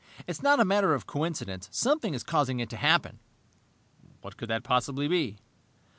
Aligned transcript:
"It's 0.25 0.41
not 0.41 0.59
a 0.59 0.65
matter 0.65 0.95
of 0.95 1.05
coincidence. 1.05 1.69
Something 1.71 2.15
is 2.15 2.23
causing 2.23 2.59
it 2.59 2.71
to 2.71 2.75
happen!" 2.75 3.19
"What 4.21 4.35
could 4.35 4.49
that 4.49 4.63
possibly 4.63 5.07
be?" 5.07 5.37